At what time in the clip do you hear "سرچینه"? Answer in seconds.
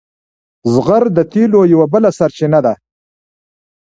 2.19-2.59